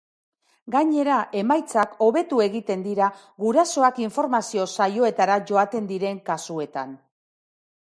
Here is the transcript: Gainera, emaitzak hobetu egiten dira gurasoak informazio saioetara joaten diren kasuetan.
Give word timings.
Gainera, 0.75 1.17
emaitzak 1.41 1.93
hobetu 2.07 2.41
egiten 2.47 2.87
dira 2.89 3.11
gurasoak 3.45 4.03
informazio 4.09 4.69
saioetara 4.81 5.41
joaten 5.53 5.95
diren 5.97 6.23
kasuetan. 6.33 7.03